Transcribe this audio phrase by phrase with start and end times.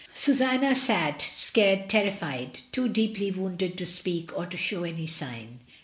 [0.15, 5.59] Susanna sat, scared, terrified, too deeply wounded to spealc'.or tO show any sign.